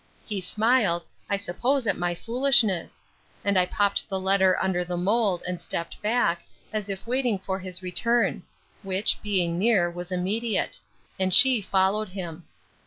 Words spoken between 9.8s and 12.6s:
was immediate; and she followed him.